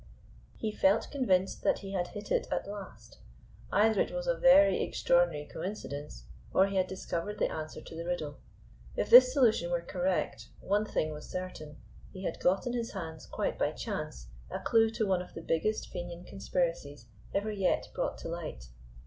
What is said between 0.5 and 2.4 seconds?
He felt convinced that he had hit